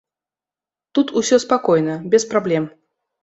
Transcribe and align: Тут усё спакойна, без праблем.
Тут 0.93 1.07
усё 1.19 1.39
спакойна, 1.45 1.99
без 2.13 2.27
праблем. 2.35 2.65